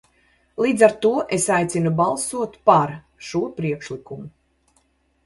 "Līdz 0.65 0.83
ar 0.85 0.93
to 1.03 1.11
es 1.37 1.43
aicinu 1.57 1.91
balsot 1.99 2.57
"par" 2.71 2.95
šo 3.29 3.43
priekšlikumu." 3.61 4.27